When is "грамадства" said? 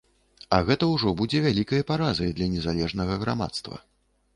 3.27-3.75